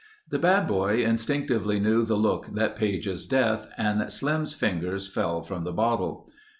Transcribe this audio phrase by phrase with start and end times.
[0.27, 5.63] The bad boy instinctively knew the look that pages death and Slim's fingers fell from
[5.63, 6.27] the bottle.